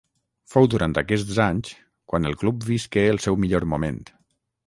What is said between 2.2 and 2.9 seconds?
el Club